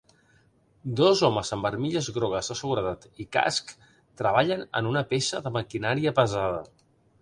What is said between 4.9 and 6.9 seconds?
una peça de maquinària pesada.